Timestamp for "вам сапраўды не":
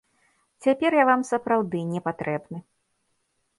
1.09-2.01